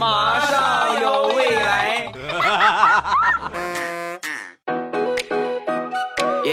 [0.00, 2.10] 马上有未来。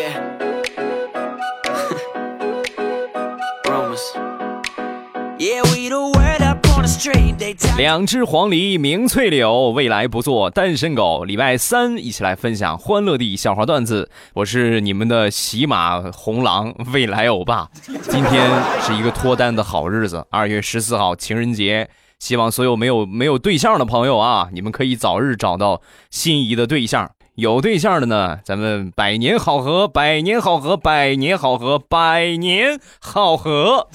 [7.77, 11.23] 两只黄鹂鸣翠柳，未来不做单身狗。
[11.23, 14.11] 礼拜三一起来分享欢乐地笑话段子。
[14.33, 17.69] 我是你们的喜马红狼未来欧巴。
[18.09, 18.51] 今天
[18.81, 21.89] 是一个脱单的好日子，二月十四号情人节。
[22.19, 27.11] 希望所有没有没有对象的朋友啊，你们可以早日找到心仪的对象。
[27.35, 33.87] 有对象的呢，咱们百年好合，百年好合，百年好合，百年好合。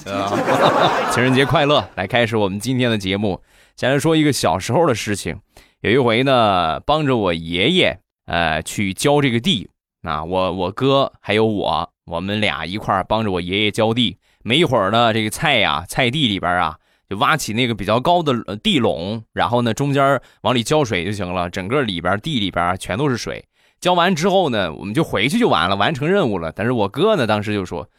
[1.11, 1.89] 情人节快乐！
[1.95, 3.41] 来开始我们今天的节目。
[3.75, 5.37] 先来说一个小时候的事情。
[5.81, 9.67] 有一回呢，帮着我爷爷，呃，去浇这个地。
[10.03, 14.17] 啊，我我哥还有我，我们俩一块帮着我爷爷浇地。
[14.41, 16.77] 没一会儿呢，这个菜呀，菜地里边啊。
[17.15, 21.49] 挖起那个比较高的地垄，然后呢，中间往里浇水就行了。
[21.49, 23.45] 整个里边地里边全都是水。
[23.79, 26.51] 浇完之后呢，我们就回去就完了，完成任务了。
[26.55, 27.89] 但是我哥呢，当时就说：“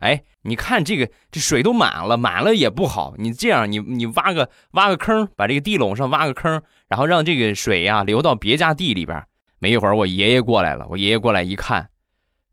[0.00, 3.14] 哎，你看这个这水都满了，满了也不好。
[3.18, 9.22] 你这样，你你挖个挖个坑，把这个地垄上挖个坑，然后让这个水呀流到别家地里边。”
[9.60, 10.86] 没一会儿，我爷爷过来了。
[10.90, 11.88] 我爷爷过来一看，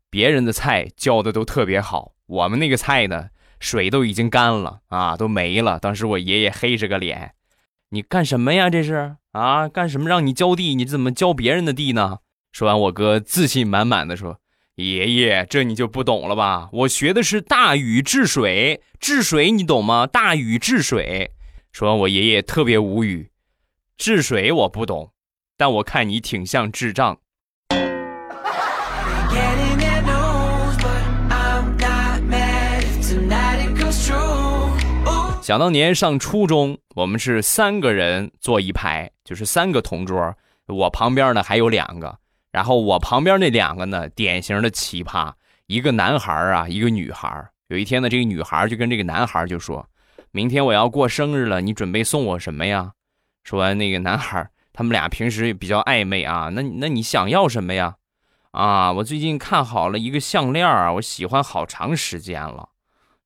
[0.08, 3.28] 别人的菜浇的都特别好，我们那个菜呢？
[3.62, 5.78] 水都已经干了啊，都没了。
[5.78, 7.32] 当时我爷爷黑着个脸
[7.90, 8.68] ：“你干什么呀？
[8.68, 10.08] 这是啊，干什么？
[10.08, 12.18] 让你浇地，你怎么浇别人的地呢？”
[12.50, 14.40] 说完，我哥自信满满的说
[14.74, 16.68] ：“爷爷，这你就不懂了吧？
[16.72, 20.08] 我学的是大禹治水，治水你懂吗？
[20.08, 21.30] 大禹治水。”
[21.70, 23.30] 说完，我爷爷特别无语
[23.96, 25.12] ：“治水我不懂，
[25.56, 27.20] 但我看你挺像智障。”
[35.42, 40.32] 想当年上初中，我们是三个人坐一排，就是三个同桌。
[40.68, 42.16] 我旁边呢还有两个，
[42.52, 45.32] 然后我旁边那两个呢，典型的奇葩，
[45.66, 47.44] 一个男孩啊，一个女孩。
[47.66, 49.84] 有一天呢，这个女孩就跟这个男孩就说
[50.30, 52.92] ：“明天我要过生日了，你准备送我什么呀？”
[53.42, 57.96] 说完，那个男孩他们俩平时比较暧昧啊，那那你想要什么呀？
[58.52, 62.68] 啊，我最近看好了一个项链啊，我喜欢好长时间了。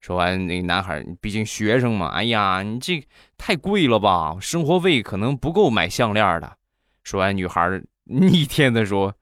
[0.06, 3.04] 说完，那男孩，毕竟学生嘛，哎呀，你这
[3.36, 6.52] 太贵了吧，生活费可能不够买项链的。
[7.02, 9.14] 说完，女孩逆天的说：“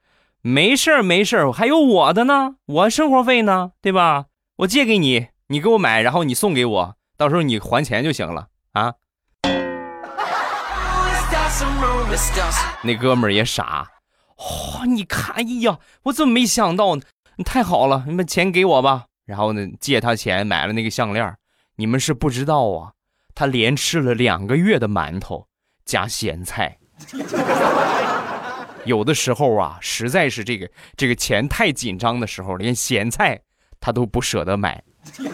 [0.44, 4.26] 没事儿，没事儿，还有我的呢，我生活费呢，对吧？
[4.56, 8.92] 我借给你，你给我买，然后你送给我，到时候你还钱就行了啊。
[12.84, 13.88] ”那哥们儿也傻，
[14.36, 17.02] 哇，你看，哎呀，我怎么没想到呢？
[17.42, 19.06] 太好了，你把钱给我吧。
[19.24, 21.34] 然后呢，借他钱买了那个项链
[21.76, 22.92] 你们是不知道啊，
[23.34, 25.46] 他连吃了两个月的馒头
[25.84, 26.78] 加咸菜。
[28.84, 33.40] 有的时候啊，实在是这个这个钱太紧张的时候，连咸菜
[33.80, 34.82] 他都不舍得买。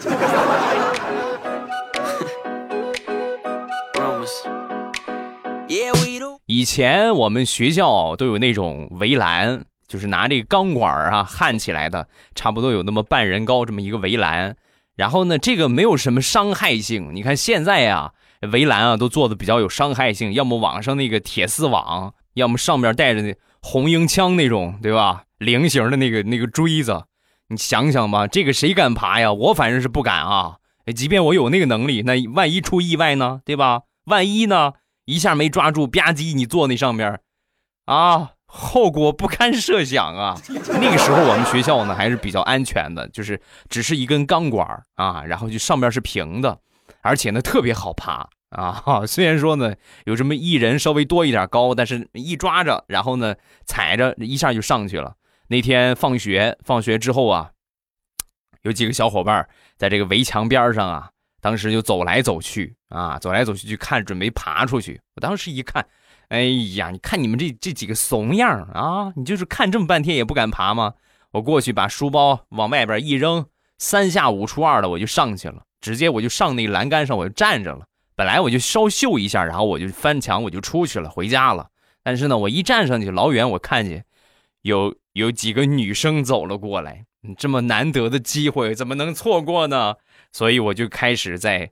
[6.45, 9.63] 以前我们学校都有那种围栏。
[9.91, 14.55] 就是拿这个钢管啊焊起来的，差不多有那么半人高这么一个围栏，
[14.95, 17.09] 然后呢，这个没有什么伤害性。
[17.13, 18.13] 你看现在啊，
[18.53, 25.23] 围栏啊都做的比较有伤害性，要么网上那个铁丝网，要么上面带着那红缨枪那种，对吧？
[25.39, 27.03] 菱形的那个那个锥子，
[27.49, 29.33] 你想想吧，这个谁敢爬呀？
[29.33, 30.55] 我反正是不敢啊。
[30.95, 33.41] 即便我有那个能力，那万一出意外呢？
[33.43, 33.81] 对吧？
[34.05, 34.71] 万一呢，
[35.03, 37.19] 一下没抓住，吧唧，你坐那上面，
[37.85, 38.31] 啊。
[38.53, 40.37] 后果不堪设想啊！
[40.81, 46.59] 那个时候我们学校呢还是比较安全的，就是只是一根钢管啊，然后就上面是平的，
[47.01, 49.03] 而且呢特别好爬啊。
[49.07, 49.73] 虽然说呢
[50.03, 53.35] 有这么一人稍微多一点高，但是一抓着，然后呢
[53.65, 55.15] 踩着一下就上去了。
[55.47, 57.51] 那天放学，放学之后啊，
[58.63, 59.47] 有几个小伙伴
[59.77, 61.09] 在这个围墙边上啊，
[61.39, 64.99] 当时就走来走去啊，走来走去去看，准备爬出去。
[65.15, 65.87] 我当时一看。
[66.31, 66.43] 哎
[66.75, 69.11] 呀，你看你们这这几个怂样啊！
[69.17, 70.93] 你就是看这么半天也不敢爬吗？
[71.31, 73.45] 我过去把书包往外边一扔，
[73.77, 77.85] 三下五除二的我就上去了，直接我就上那个栏杆上我就站着了。
[78.15, 81.67] 本来我就稍秀一下，然后我就翻墙我就出去了，回家了。
[82.01, 84.05] 但是呢，我一站上去，老远我看见
[84.61, 87.03] 有有几个女生走了过来，
[87.37, 89.95] 这么难得的机会怎么能错过呢？
[90.31, 91.71] 所以我就开始在。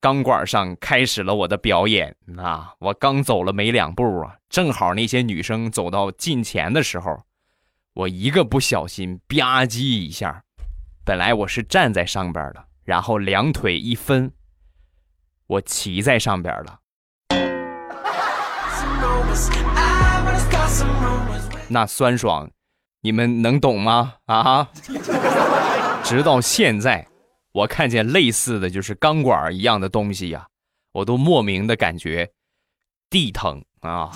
[0.00, 2.72] 钢管上开始了我的表演啊！
[2.78, 7.24] 我刚走了没两步啊，正好那些女生走到近前的时候，
[7.94, 10.44] 我一个不小心吧唧一下，
[11.04, 14.30] 本来我是站在上边的，然后两腿一分，
[15.48, 16.78] 我骑在上边了。
[21.68, 22.48] 那酸爽，
[23.00, 24.14] 你们能懂吗？
[24.26, 24.68] 啊！
[26.04, 27.06] 直到现在，
[27.52, 30.46] 我看见类似的就是钢管一样的东西呀，
[30.92, 32.30] 我都莫名的感觉
[33.08, 34.10] 地疼啊。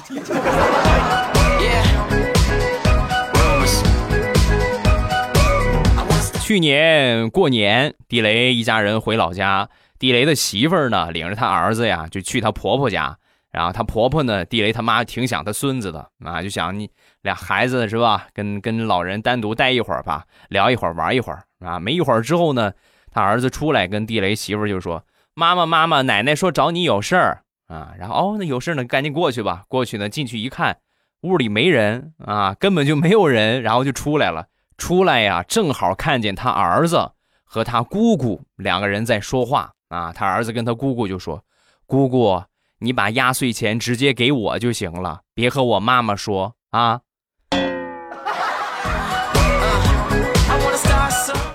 [6.42, 13.16] 去年过年，地雷一家人回老家，地雷的媳妇儿呢，领着他儿子呀，就去他婆婆家。
[13.50, 16.90] 然后他婆婆呢，地雷他妈挺想他孙子的啊，就想你
[17.22, 21.78] 俩孩子是吧，跟跟老人单独待一会儿吧，聊一会儿，玩一会儿啊。
[21.78, 22.72] 没一会儿之后呢，
[23.12, 25.04] 他儿子出来跟地雷媳妇就说
[25.34, 29.64] ：“妈妈妈妈，奶奶说找你有事儿啊。”然后哦，那有事呢，赶紧过去吧。
[29.68, 30.78] 过去呢，进去一看，
[31.20, 33.62] 屋里没人啊，根本就没有人。
[33.62, 34.46] 然后就出来了，
[34.78, 37.12] 出来呀，正好看见他儿子
[37.44, 40.12] 和他姑姑两个人在说话啊。
[40.12, 41.44] 他儿子跟他姑姑就说
[41.86, 42.42] ：“姑姑。”
[42.82, 47.02] 你把压岁钱直接给我就行了，别和我妈妈说啊，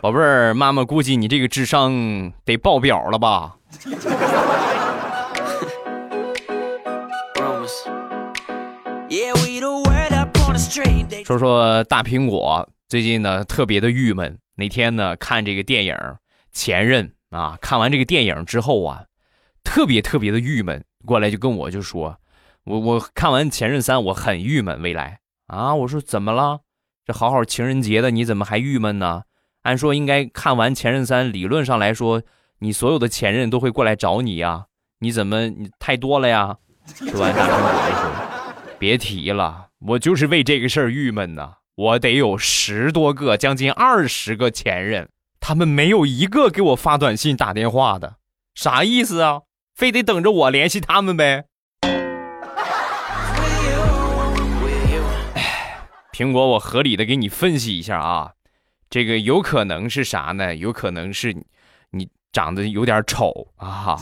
[0.07, 3.57] 宝贝儿，妈妈估计你这个智商得爆表了吧？
[11.25, 15.94] 说说大苹果最近呢特别的郁闷，那天呢看这个电影
[16.54, 19.04] 《前任》啊，看完这个电影之后啊，
[19.62, 20.86] 特别特别的郁闷。
[21.06, 22.15] 过来就跟我就说，
[22.63, 24.81] 我我看完《前任三》，我很郁闷。
[24.81, 26.62] 未来啊，我说怎么了？
[27.06, 29.24] 这好好情人节的，你怎么还郁闷呢？
[29.67, 32.23] 按说应该看完《前任三》，理论上来说，
[32.59, 34.67] 你所有的前任都会过来找你呀，
[34.99, 36.55] 你怎么你太多了呀？
[36.95, 38.09] 说完，大苹果就说
[38.79, 41.55] ：“别提了，我就是为这个事儿郁闷呢。
[41.75, 45.09] 我得有十多个，将近二十个前任，
[45.41, 48.15] 他们没有一个给我发短信、打电话的，
[48.55, 49.41] 啥意思啊？”
[49.75, 51.43] 非得等着我联系他们呗？
[56.13, 58.31] 苹果，我合理的给你分析一下啊，
[58.89, 60.55] 这个有可能是啥呢？
[60.55, 61.35] 有可能是
[61.91, 63.97] 你长得有点丑啊。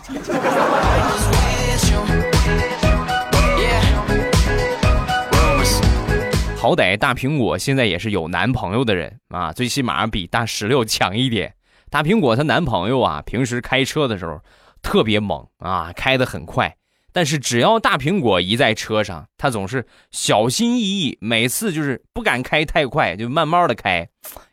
[6.57, 11.53] 好歹大苹果现在也是有男朋友的人啊，最起码比大石榴强一点。
[11.89, 14.39] 大苹果她男朋友啊，平时开车的时候。
[14.81, 16.77] 特别猛啊，开得很快，
[17.15, 24.06] 但是只要大苹果一在车上，他总是小心翼翼，每次就是不敢开太快，就慢慢的开。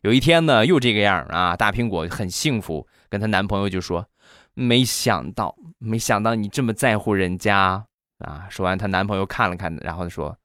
[0.02, 4.06] 有一天呢，又这个样啊，大苹果很幸福，跟她男朋友就说
[4.54, 7.84] ：“没想到，没想到你这么在乎人家
[8.18, 10.38] 啊。”说完，她男朋友看了看，然后说：“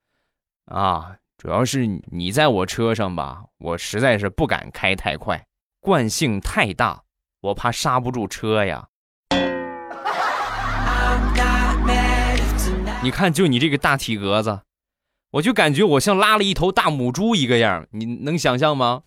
[0.65, 5.45] 啊，主要是你在我车上吧，我实在是不敢开太快，
[5.79, 7.03] 惯性太大，
[7.41, 8.87] 我怕刹不住车呀。”
[13.07, 14.59] 你看，就你这个大体格子，
[15.31, 19.03] 我就感觉我像拉了一头大母猪一个样，你能想象吗？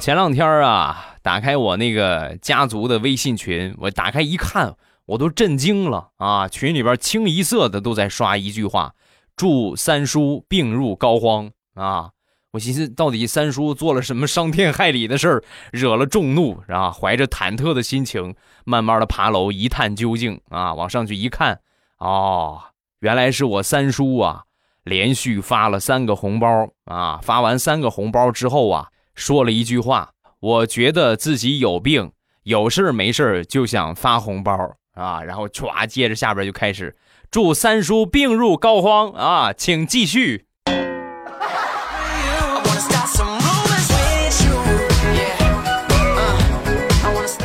[0.00, 4.76] 前两天啊，打开我那个家族的微信群，我打开一看，
[5.06, 6.46] 我都震惊了啊！
[6.46, 8.94] 群里边清一色的都在刷一句话
[9.34, 12.11] ：“祝三叔病入膏肓啊！”
[12.52, 16.90] 我寻思，到底三叔做了什么伤天害理的事儿，惹了众怒啊？
[16.90, 18.34] 怀着忐忑的心情，
[18.66, 20.74] 慢慢的爬楼一探究竟啊！
[20.74, 21.60] 往上去一看，
[21.96, 22.60] 哦，
[23.00, 24.42] 原来是我三叔啊，
[24.84, 27.18] 连续发了三个红包啊！
[27.22, 34.54] 发完三个红包之后啊，说了一句话：我觉得自己有病，有事没事就想发红包
[34.92, 35.22] 啊！
[35.22, 36.94] 然后歘，接着下边就开始
[37.30, 40.44] 祝三叔病入膏肓啊，请继续。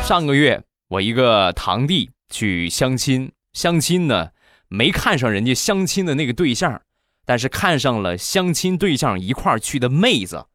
[0.07, 4.29] 上个月，我一个堂弟去相亲，相亲呢
[4.69, 6.81] 没看上人家相亲的那个对象，
[7.25, 10.45] 但是看上了相亲对象一块去的妹子，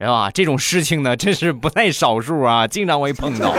[0.00, 0.32] 是吧？
[0.32, 3.52] 这种事情呢真是不在少数啊，经常会碰到。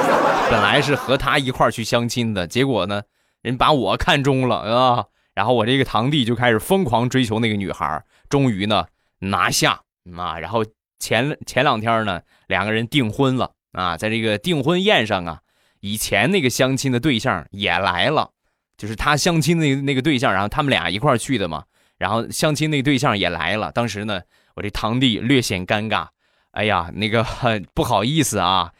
[0.52, 3.04] 本来是和他一块去相亲的，结果呢，
[3.42, 8.88] 人把我看中了，啊，然后我这个堂弟就开始疯狂追求那个女孩，终于呢
[9.20, 9.80] 拿下
[10.18, 10.66] 啊，然后
[11.00, 13.54] 前前两天呢，两个人订婚了。
[13.72, 15.42] 啊，在这个订婚宴上啊，
[15.80, 18.32] 以前那个相亲的对象也来了，
[18.78, 21.66] 就是他相亲那那个对象，然后他们俩一块去的嘛。
[21.98, 24.22] 然后相亲那对象也来了，当时呢，
[24.54, 26.08] 我这堂弟略显尴尬，
[26.52, 27.26] 哎呀，那个
[27.74, 28.72] 不好意思啊，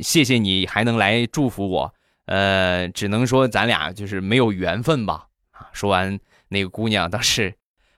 [0.00, 1.92] 谢谢你还能来祝福我，
[2.26, 5.26] 呃，只能说咱俩就是没有缘分吧。
[5.50, 7.54] 啊，说完那个姑娘当时，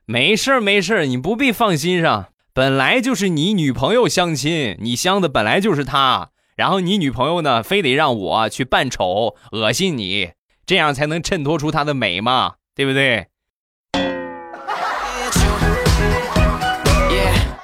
[0.06, 6.28] 没事没事你不必放心上，本来就是你女朋友相亲，你相的本来就是她。
[6.54, 10.32] 然后你女朋友呢，非得让我去扮丑恶心你，
[10.66, 13.28] 这样才能衬托出她的美嘛，对不对？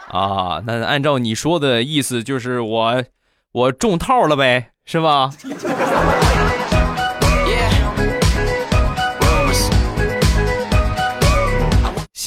[0.09, 3.05] 啊，那按照你说的意思，就是我
[3.53, 5.31] 我中套了呗，是吧？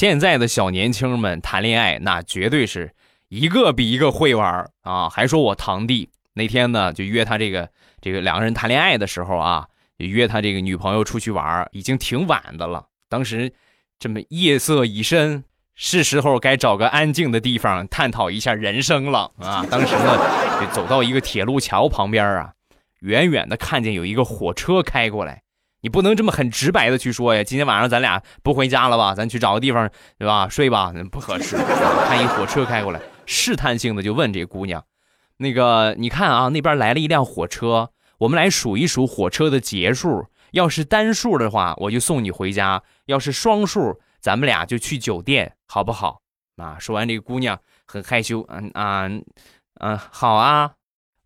[0.02, 2.92] 现在的小年轻们谈恋爱，那绝对是
[3.28, 5.08] 一个比一个会玩啊！
[5.08, 7.68] 还说我堂弟那天呢，就约他这个
[8.00, 9.68] 这个两个人谈恋爱的时候啊，
[9.98, 12.84] 约他这个女朋友出去玩，已经挺晚的了。
[13.08, 13.52] 当时
[14.00, 15.44] 这么夜色已深，
[15.76, 19.64] 是时候该找个安静的地方探讨一下人生了啊！
[19.70, 20.18] 当时呢，
[20.60, 22.54] 就走到一个铁路桥旁边啊，
[23.02, 25.41] 远远的看见有一个火车开过来。
[25.82, 27.42] 你不能这么很直白的去说呀！
[27.42, 29.14] 今天晚上咱俩不回家了吧？
[29.14, 30.48] 咱去找个地方，对吧？
[30.48, 31.56] 睡吧，不合适。
[32.06, 34.84] 看一火车开过来，试探性的就问这姑娘
[35.38, 40.26] ：“那个，你看啊，那边来了一辆火车，我们来数一数火车的节数。
[40.52, 46.20] 要是单数的话，我就送你回家；要是双数，咱们俩就去酒店，好不好？”
[46.62, 46.76] 啊！
[46.78, 49.08] 说完，这个姑娘很害羞，嗯啊，
[49.80, 50.70] 嗯，好啊。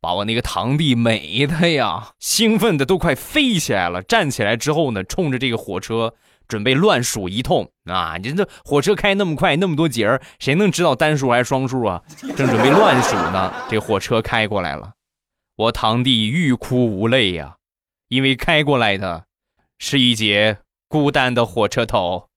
[0.07, 4.01] 把我那个堂弟美的呀，兴奋的都快飞起来了。
[4.03, 6.15] 站起来之后呢，冲着这个火车
[6.47, 8.17] 准备乱数一通啊！
[8.23, 12.01] 你这火车开那么快，那么多节儿，谁能知道单数还是双数啊？
[12.37, 14.93] 正准备乱数呢，这火车开过来了，
[15.57, 17.57] 我堂弟欲哭无泪呀，
[18.07, 19.25] 因为开过来的
[19.77, 22.29] 是一节孤单的火车头。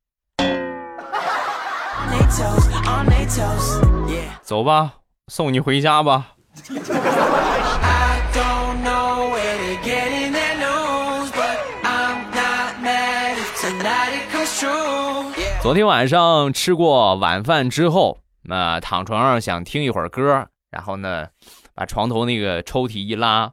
[4.41, 4.93] 走吧，
[5.27, 6.29] 送你回家吧。
[15.61, 21.27] 昨天晚上吃过晚饭之后，那躺床上想听一会儿歌，然后呢，
[21.75, 23.51] 把床头那个抽屉一拉，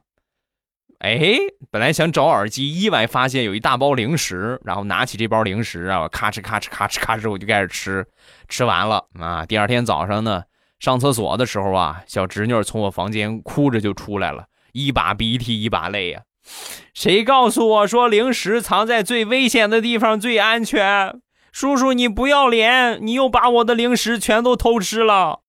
[0.99, 1.37] 哎，
[1.69, 8.05] 本来想找耳机，意外发现有一大包零食，然后拿起这包零食啊，咔哧咔哧咔哧咔哧，我就开始吃，
[8.47, 10.43] 吃完了啊，第二天早上呢。
[10.79, 16.21] 上厕所的时候啊，小侄女从我房间哭着就出来了，一把鼻涕一把泪呀。
[16.93, 21.19] 谁告诉我说零食藏在最危险的地方最安全？
[21.51, 25.39] 叔叔你不要脸，你又把我的零食全都偷吃了。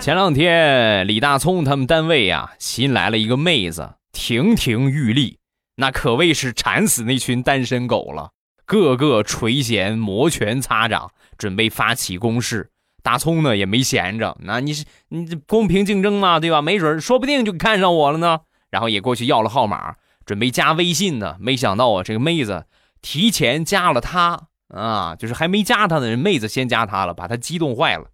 [0.00, 5.39] 前两天李大聪他们单位呀新来了一个妹子，亭亭玉立。
[5.80, 8.32] 那可谓是馋死那群单身狗了，
[8.66, 12.70] 个个垂涎摩拳擦掌，准备发起攻势。
[13.02, 16.60] 大葱呢也没闲着，那你是你这公平竞争嘛，对吧？
[16.60, 18.40] 没准说不定就看上我了呢。
[18.68, 19.94] 然后也过去要了号码，
[20.26, 21.38] 准备加微信呢。
[21.40, 22.66] 没想到啊，这个妹子
[23.00, 28.10] 提前加了他啊，就是还没加他的人，妹子先加他了，把他激动坏了。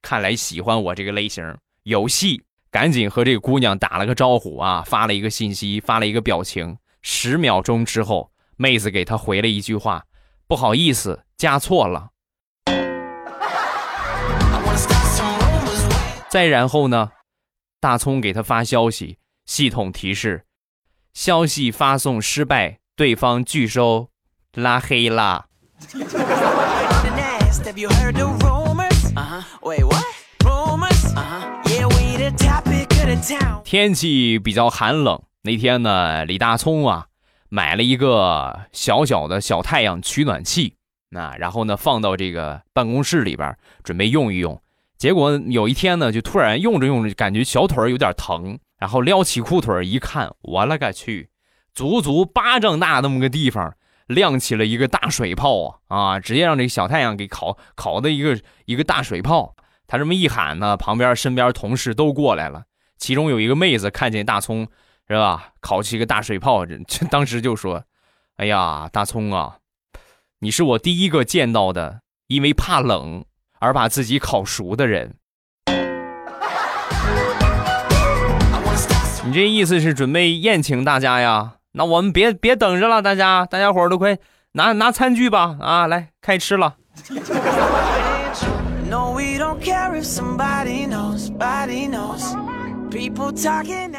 [0.00, 2.44] 看来喜欢我这个类型，有戏。
[2.70, 6.76] 赶紧和这个姑娘打了个招呼啊，发了一个信息，发了一个表情。
[7.00, 10.04] 十秒钟之后，妹子给他回了一句话
[10.46, 12.10] ：“不好意思，加错了。”
[16.28, 17.12] 再然后呢，
[17.80, 20.44] 大葱给他发消息，系统提示：
[21.14, 24.10] 消息发送失败，对方拒收，
[24.52, 25.46] 拉黑啦。
[33.64, 37.06] 天气比较寒冷，那天呢，李大聪啊
[37.48, 40.76] 买了一个小小的小太阳取暖器，
[41.10, 44.60] 那然后呢放到这个办公室里边准备用一用。
[44.96, 51.28] 结果有一天呢，就突然用着用着感觉小腿有点疼，然后撩起裤腿一看，我勒个去，
[51.74, 53.74] 足足巴掌大那么个地方
[54.06, 56.20] 亮起了一个大水泡啊啊！
[56.20, 59.54] 直接让这个小太阳给烤烤的一个一个大水泡。
[59.86, 62.64] 他这么一喊呢，旁边身边同事都过来了。
[62.98, 64.68] 其中有一个妹子看见大葱，
[65.08, 65.52] 是吧？
[65.60, 66.76] 烤起一个大水泡，这
[67.10, 67.84] 当时就说
[68.36, 69.56] ：“哎呀，大葱啊，
[70.40, 73.24] 你是我第一个见到的因为怕冷
[73.60, 75.14] 而把自己烤熟的人。
[79.24, 81.54] 你这意思是准备宴请大家呀？
[81.72, 84.18] 那我们别别等着了，大家大家伙都快
[84.52, 85.56] 拿拿餐具吧！
[85.60, 86.76] 啊，来开吃了。”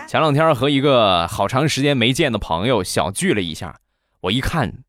[0.07, 3.79] 前两天和一个好长时间没见的朋友小聚了一下，
[4.19, 4.83] 我一看，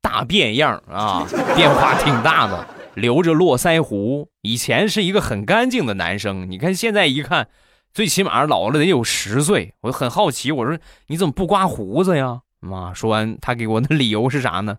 [0.00, 1.26] 大变样啊，
[1.56, 7.48] 变化挺大的，留着络腮胡，以前是一个很干净的男生，你看现在一看，
[7.92, 9.74] 最起码老了得有十岁。
[9.80, 10.78] 我很好奇，我说
[11.08, 12.42] 你怎么不刮胡子呀？
[12.60, 14.78] 妈，说完他给我的理由是啥呢？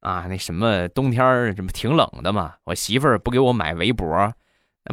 [0.00, 4.32] 啊，那什么冬天儿这不挺冷的嘛，我媳妇儿不给我买围脖，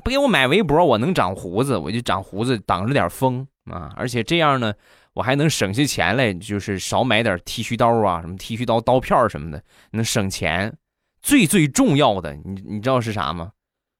[0.01, 4.73] 不给我买围脖，我能长胡子，我就长胡子挡着点风啊，而且这样呢，
[5.13, 10.75] 我还能省下钱来，就是少买点剃须刀啊，什么剃须刀刀片什么的，能省钱。
[11.21, 13.51] 最最重要的，你你知道是啥吗？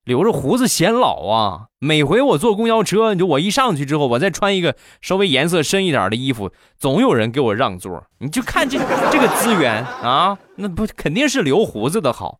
[0.03, 1.67] 留着胡子显老啊！
[1.79, 8.05] 每回我坐公交车，就我一上去之后，我再穿一个稍微颜色深一点的衣服，总有人给我让座。
[8.17, 8.77] 你就看这
[9.09, 12.39] 这个资源啊，那不肯定是留胡子的好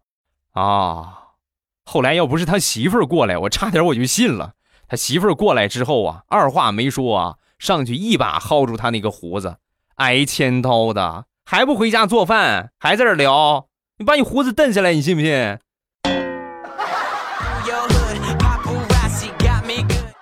[0.52, 1.23] 啊。
[1.86, 4.54] 后来要不是他媳妇儿过来，我差点我就信了。
[4.88, 9.58] 他媳妇儿过来之后啊，二话没说啊，上去一把薅住他那个胡子，
[9.96, 13.68] 挨千刀的，还不回家做饭，还在这聊。
[13.98, 15.32] 你把你胡子蹬下来，你信不信？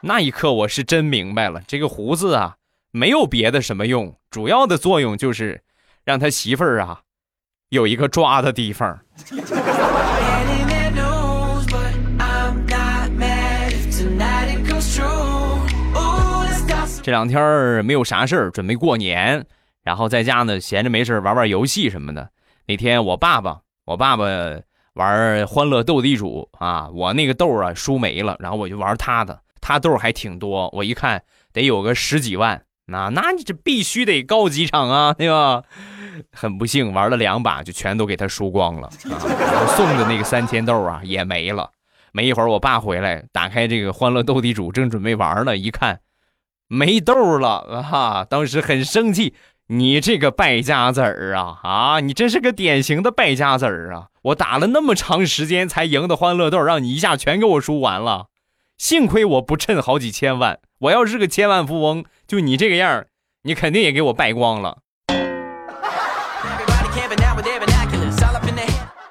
[0.04, 2.56] 那一刻，我是真明白了，这个胡子啊，
[2.92, 5.62] 没有别的什么用，主要的作用就是
[6.04, 7.02] 让他媳妇儿啊
[7.70, 9.00] 有一个抓的地方。
[17.04, 19.46] 这两天没有啥事儿，准备过年，
[19.84, 22.30] 然后在家呢闲着没事玩玩游戏什么的。
[22.68, 24.24] 那天我爸爸，我爸爸
[24.94, 29.42] 玩欢乐斗地主啊，我那个豆啊输没了，然后我就玩他的。
[29.60, 35.64] 他豆还挺多，我一看得有个十几万，那那你这必须得高几场啊，对吧？
[36.32, 39.18] 很不幸玩了两把就全都给他输光了啊！
[39.22, 41.72] 我送的那个三千豆啊也没了。
[42.12, 46.00] 没一会儿我爸回来，打开这个欢乐斗地主，正准备玩呢，一看
[46.74, 48.24] 没豆了啊！
[48.24, 49.34] 当时很生气，
[49.68, 52.00] 你这个败家子儿啊啊！
[52.00, 54.08] 你真是个典型的败家子儿啊！
[54.22, 58.28] 我打了那么长时间才赢的欢乐豆，让你一下全给我输完了。
[58.78, 63.04] 幸亏我不趁好几千万，我要是个千万富翁，就你这个样
[63.44, 64.78] 你肯定也给我败光了。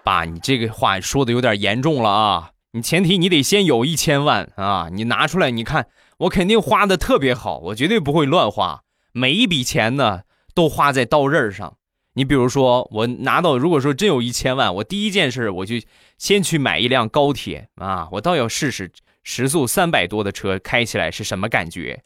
[0.03, 2.53] 爸，你这个话说的有点严重了啊！
[2.73, 5.87] 你前提你得先有一千万啊，你拿出来，你看
[6.21, 10.21] 我肯定花的特别好，我绝对不会乱花，每一笔钱呢
[10.55, 11.79] 都花在刀刃上。
[12.13, 15.77] 你比如说，我拿到，如果说真有一千万，我第一件事我就
[16.19, 18.91] 先去买一辆高铁啊，我倒要试试。
[19.23, 22.03] 时速三百多的车开起来是什么感觉？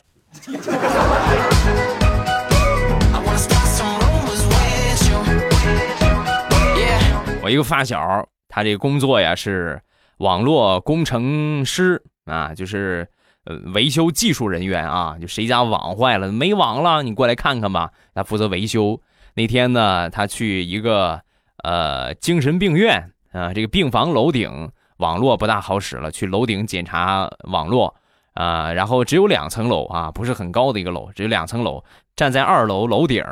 [7.43, 9.83] 我一个发小，他这个工作呀是
[10.19, 13.09] 网络工程师啊，就是
[13.45, 15.17] 呃维修技术人员啊。
[15.21, 17.91] 就谁家网坏了没网了，你过来看看吧。
[18.15, 19.01] 他负责维修。
[19.35, 21.21] 那天呢，他去一个
[21.63, 24.71] 呃精神病院啊，这个病房楼顶。
[24.99, 27.93] 网络不大好使了，去楼顶检查网络
[28.35, 31.83] 啊，然后只有两层楼啊，不是很高的一个楼，只有两层楼。
[32.15, 33.25] 站在二楼楼顶，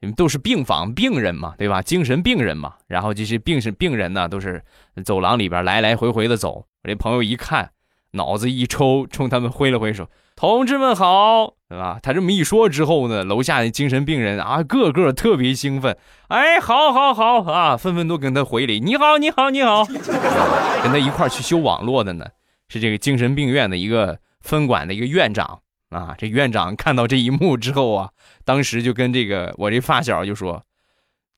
[0.00, 1.82] 你们都是病房病人嘛，对吧？
[1.82, 4.64] 精神病人嘛，然后这些病是病人呢，都是
[5.04, 6.64] 走廊里边来来回回的走。
[6.82, 7.70] 我这朋友一看，
[8.12, 10.08] 脑子一抽， 冲他们挥了挥手。
[10.36, 11.98] 同志们好，对吧？
[12.00, 15.98] 他这么一说之后呢，楼下的精神病人啊，个个特别兴奋。
[16.28, 18.78] 哎，好，好，好啊，纷纷都跟他回礼。
[18.78, 19.84] 你好，你好，你好。
[20.82, 22.24] 跟他一块去修网络的呢，
[22.68, 26.14] 是这个精神病院的一个分管的一个院长啊。
[26.16, 28.10] 这院长看到这一幕之后啊，
[28.44, 30.62] 当时就跟这个我这发小就说：“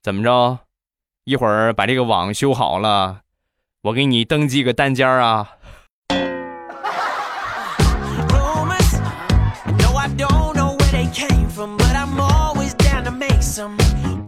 [0.04, 0.58] 怎么着？
[1.24, 3.20] 一会儿把这个网修好了，
[3.84, 5.52] 我给你登记个单间啊。”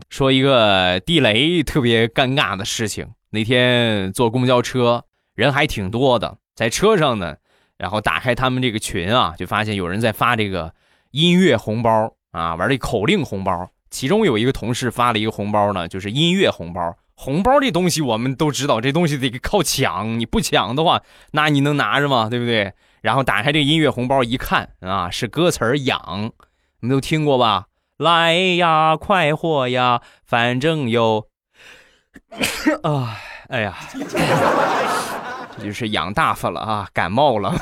[0.08, 3.08] 说一个地雷特别尴尬的事情。
[3.30, 7.36] 那天坐公交车，人还挺多的，在车上呢，
[7.78, 10.74] 然后打开他们这个群啊，就发现有人在发这个
[11.12, 13.70] 音乐红包啊，玩这口令红包。
[13.90, 16.94] 其中有一个同事发了一个红包呢，就是音乐红包。
[17.14, 22.28] 红包这东西我们都知道，这东西得靠抢，你不抢的话，那你能拿着吗？
[22.28, 22.72] 对不对？
[23.00, 26.32] 然后打开这个音乐红包一看啊，是歌词儿养，
[26.80, 27.66] 你都听过吧？
[28.02, 31.28] 来呀，快活呀，反正有
[32.82, 33.16] 啊，
[33.48, 33.76] 哎呀，
[35.56, 37.54] 这就是养大发了啊，感冒了。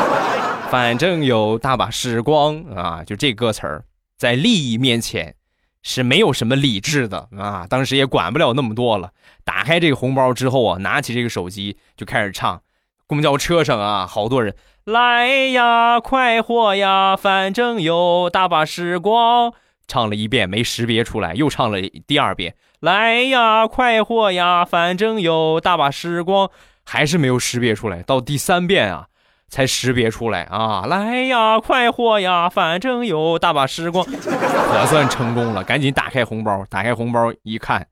[0.70, 3.84] 反正有大把时光啊，就这歌词儿，
[4.18, 5.34] 在利益面前
[5.82, 7.66] 是没有什么理智的啊。
[7.66, 9.12] 当时也管不了那么多了，
[9.44, 12.60] 打开这个红包之后啊，拿起这个手机就开始唱。
[13.06, 19.54] 公交车上啊，好多人来呀，快活呀，反正有大把时光。
[19.90, 22.54] 唱了一遍没识别出来，又唱了第二遍。
[22.78, 26.48] 来呀，快活呀，反正有大把时光，
[26.86, 28.00] 还是没有识别出来。
[28.00, 29.08] 到第三遍啊，
[29.48, 30.86] 才识别出来啊！
[30.86, 35.64] 来呀，快活呀，反正有大把时光，可算成功了。
[35.64, 37.88] 赶紧打开红包，打开红包一看，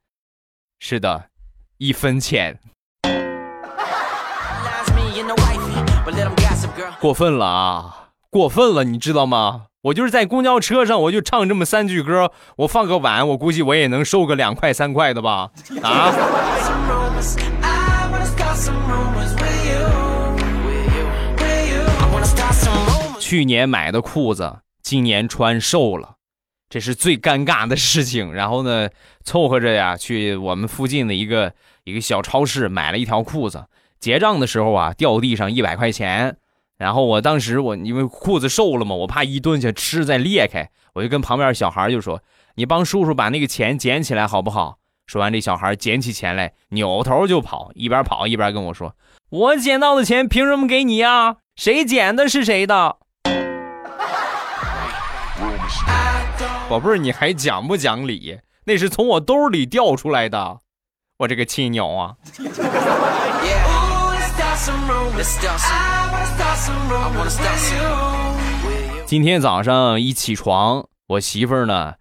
[0.78, 1.24] 是的，
[1.78, 2.60] 一分钱。
[7.00, 8.10] 过分了啊！
[8.30, 9.66] 过分了，你知道吗？
[9.88, 15.50] 我就是在公交车上，我就唱这么三句歌，我放个碗，我估计我也能收个两块三块的吧？
[15.82, 16.12] 啊！
[23.18, 26.16] 去年买的裤子，今年穿瘦了，
[26.68, 28.32] 这是最尴尬的事情。
[28.32, 28.90] 然后呢，
[29.24, 33.64] 凑合着呀，去我们附近的一个一个小超市买了一条裤子。
[33.98, 36.36] 结账的时候啊，掉地上一百块钱。
[36.78, 42.22] 然后我当时我因为裤子瘦了嘛，我怕一蹲下吃再裂开，我就跟旁边小孩就说
[42.54, 48.94] ：“你帮叔叔把那个钱捡起来好不好？”说完，这小孩捡起钱来，扭头就跑，一边跑一边跟我说
[49.30, 51.38] ：“我捡到的钱凭什么给你呀？
[51.56, 52.98] 谁捡的是谁的。”
[56.68, 58.38] 宝贝儿，你还讲不讲理？
[58.66, 60.58] 那是从我兜里掉出来的，
[61.16, 62.14] 我这个亲鸟啊！
[69.06, 71.94] 今天早上一起床，我媳妇儿呢，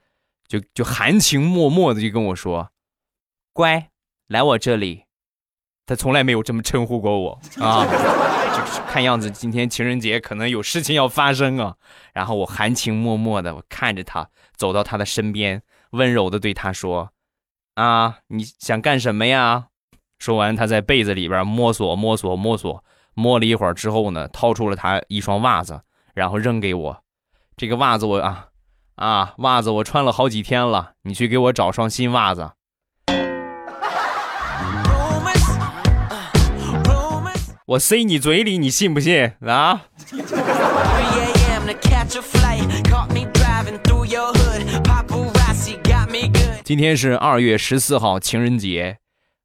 [0.47, 2.71] 就就含情脉脉的就跟我说
[3.53, 3.89] ：“乖，
[4.27, 5.05] 来我这里。”
[5.85, 7.85] 她从来没有这么称呼过我啊！
[8.57, 11.75] 就是看样子今天情人节可能有事情要发生啊。
[12.11, 17.13] 然后我含情脉脉的，我看着她走到她的身边，温柔的对她说
[17.75, 19.67] ：“啊，你想干什么呀？”
[20.19, 25.81] 说完，他在被子里边摸索摸索摸索，摸了一会儿之后呢，掏出了他一双袜子，
[26.13, 27.03] 然后扔给我。
[27.55, 28.47] 这个袜子我啊
[28.95, 32.51] 啊，袜子我穿了好几天了，你去给我找双新袜子。
[37.67, 39.81] 我塞你嘴里，你信不信啊？
[46.63, 48.97] 今天是二月十四号，情人节。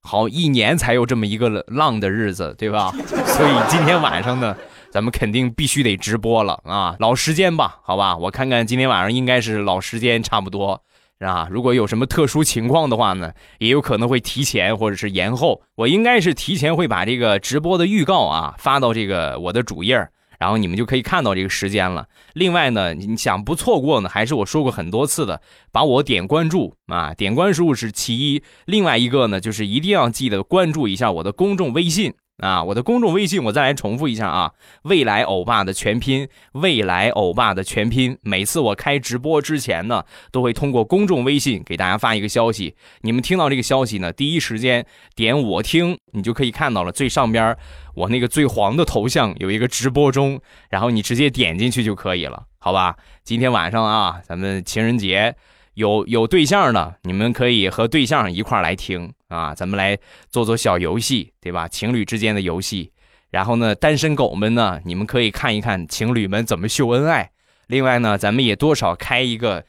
[0.03, 2.93] 好一年才有这么一个浪的日子，对吧？
[3.27, 4.57] 所以今天晚上呢，
[4.91, 6.97] 咱们肯定必须得直播了啊！
[6.99, 8.17] 老时间吧，好吧？
[8.17, 10.83] 我看看今天晚上应该是老时间差不多，
[11.21, 11.49] 啊。
[11.51, 15.63] 如果有什么特殊情况的话呢，也有可能会提前或者是延后。
[15.77, 20.09] 我应该是提前会把这个直播的预告啊发到这个我的主页
[20.43, 22.09] 然后你们就可以看到这个时间了。
[22.33, 28.43] 另外呢，你想不错过呢，还是我说过很多次的，把我点关注啊，点关注是其一。
[28.65, 32.15] 另外一个呢，就是一定要记得关注一下我的公众微信。
[32.43, 34.53] 啊，我的公众微信我再来重复一下啊，
[34.83, 38.19] 未来欧巴的全拼，未来欧巴的全拼。
[38.23, 42.75] 每次我开直播之前呢，都会通过公众微信给大家发一个消息。
[43.03, 47.57] 你们听到这个消息呢，第一时间点我听，你就可以看到了最上边
[47.95, 52.97] 我那个最黄的头像有一个直播中，然后你直接点进去就可以了，好吧？
[53.23, 55.37] 今天晚上啊，咱们情人节。
[55.75, 61.67] 有有对象的，你们可以和对象一块来听啊，咱们来做做小游戏，对吧？
[61.69, 62.93] 情侣之间的游戏。
[63.31, 67.31] 然后呢，单身狗们呢，你们可以看一看情侣们怎么秀恩爱。
[67.69, 69.65] 另外呢，咱们也多少开一个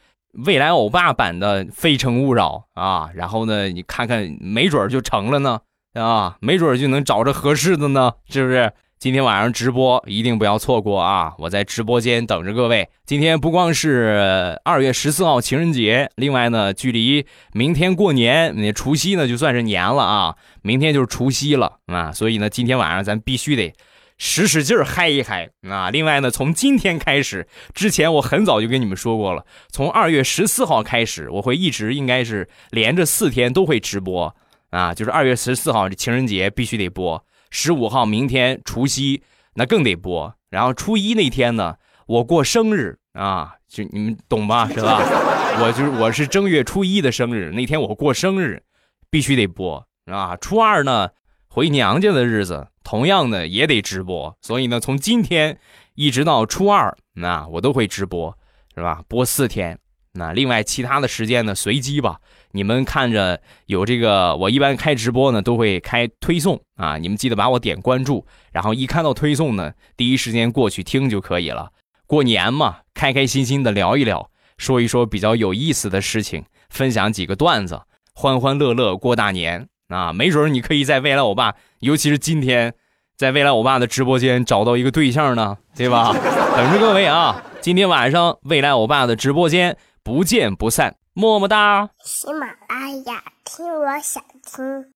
[0.46, 3.10] 未来欧巴版的《非诚勿扰》啊。
[3.16, 5.62] 然后呢，你看看，没准就成了呢
[5.94, 8.74] 啊，没准就能找着合适的呢，是不是？
[9.04, 11.34] 今天晚上直播一定不要错过啊！
[11.38, 12.88] 我在直播间等着各位。
[13.06, 20.36] 今天不光是二月十四号情人节，另外呢，距离明天过年，那除夕呢就算是年了啊！
[20.62, 22.14] 明天就是除夕了啊！
[22.14, 23.74] 所以呢，今天晚上咱必须得
[24.18, 25.90] 使使劲儿嗨一嗨啊！
[25.90, 34.34] 另外呢，从今天开始，之前我很早就跟你们说过了，从二月十四号开始，我会一直应该是连着四天都会直播
[34.70, 34.94] 啊！
[34.94, 37.22] 就是二月十四号这情人节必须得播。
[37.56, 39.22] 十五号，明天除夕，
[39.54, 40.34] 那更得播。
[40.50, 41.76] 然后初一那天呢，
[42.08, 44.98] 我过生日啊，就你们懂吧，是吧？
[45.62, 48.64] 我就是我是正月初一的生日，那天我过生日，
[49.12, 50.36] 必须得播啊。
[50.36, 51.10] 初二呢，
[51.48, 54.36] 回娘家的日子，同样的也得直播。
[54.42, 55.60] 所以呢，从今天
[55.94, 58.36] 一直到初二，那我都会直播，
[58.74, 59.04] 是吧？
[59.08, 59.78] 播四天。
[60.14, 62.20] 那另外其他的时间呢，随机吧。
[62.56, 71.72] 你们看着有这个，我一般开直播呢都会开推送啊，你们记得把我点关注，然后一看到推送呢，第一时间过去听就可以了。
[72.06, 77.82] 过年嘛，开开心心的聊一聊，说一说比较有意思的事情，分享几个段子，
[78.14, 80.14] 欢欢乐乐过大年啊。
[80.14, 82.76] 没准你可以在未来欧巴，尤其是今天，
[83.18, 86.14] 在未来欧巴的直播间找到一个对象呢，对吧？
[86.56, 90.98] 等着各位啊，今天晚上未来欧巴的直播间不见不散。
[91.16, 91.92] 么么哒！
[92.04, 94.92] 喜马拉雅，听我想听。